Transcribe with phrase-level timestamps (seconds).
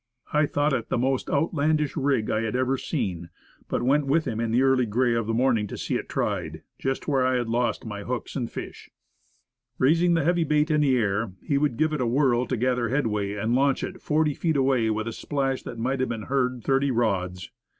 [0.33, 3.29] I thought it the most outlandish rig I had ever seen,
[3.69, 6.63] but went with him in the early gray of the morning to see it tried,
[6.79, 8.89] just where I had lost my hooks and fish.
[9.77, 12.89] Raising the heavy bait in the air, he would give it a whirl to gather
[12.89, 16.63] headway, and launch it forty feet away with a splash that might have been heard
[16.63, 17.51] thirty rods.